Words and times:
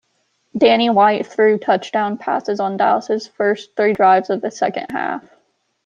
Danny 0.57 0.89
White 0.89 1.27
threw 1.27 1.59
touchdown 1.59 2.17
passes 2.17 2.59
on 2.59 2.75
Dallas' 2.75 3.27
first 3.27 3.75
three 3.77 3.93
drives 3.93 4.31
of 4.31 4.41
the 4.41 4.49
second 4.49 4.87
half. 4.89 5.23